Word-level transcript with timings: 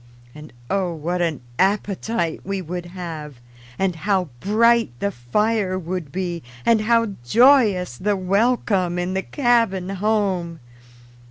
And 0.33 0.51
oh, 0.67 0.95
what 0.95 1.21
an 1.21 1.41
appetite 1.59 2.41
we 2.43 2.59
would 2.59 2.87
have, 2.87 3.35
and 3.77 3.97
how 3.97 4.29
bright 4.39 4.89
the 4.99 5.11
fire 5.11 5.77
would 5.77 6.11
be, 6.11 6.41
and 6.65 6.81
how 6.81 7.13
joyous 7.23 7.99
the 7.99 8.17
welcome 8.17 8.97
in 8.97 9.13
the 9.13 9.21
cabin 9.21 9.89
home! 9.89 10.59